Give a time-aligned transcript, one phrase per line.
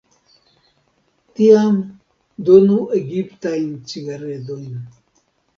[1.39, 1.77] Tiam,
[2.47, 4.85] donu egiptajn cigaredojn.